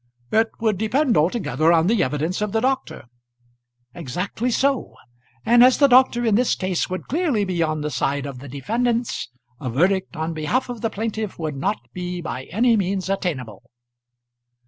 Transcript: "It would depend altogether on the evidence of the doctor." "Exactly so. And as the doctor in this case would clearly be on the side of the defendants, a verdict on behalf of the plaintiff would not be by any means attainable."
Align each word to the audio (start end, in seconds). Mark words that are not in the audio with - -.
"It 0.31 0.49
would 0.59 0.79
depend 0.79 1.15
altogether 1.15 1.71
on 1.71 1.85
the 1.85 2.01
evidence 2.01 2.41
of 2.41 2.53
the 2.53 2.59
doctor." 2.59 3.05
"Exactly 3.93 4.49
so. 4.49 4.95
And 5.45 5.63
as 5.63 5.77
the 5.77 5.85
doctor 5.87 6.25
in 6.25 6.33
this 6.33 6.55
case 6.55 6.89
would 6.89 7.07
clearly 7.07 7.45
be 7.45 7.61
on 7.61 7.81
the 7.81 7.91
side 7.91 8.25
of 8.25 8.39
the 8.39 8.49
defendants, 8.49 9.29
a 9.59 9.69
verdict 9.69 10.15
on 10.15 10.33
behalf 10.33 10.69
of 10.69 10.81
the 10.81 10.89
plaintiff 10.89 11.37
would 11.37 11.55
not 11.55 11.77
be 11.93 12.19
by 12.19 12.45
any 12.45 12.75
means 12.75 13.09
attainable." 13.11 13.69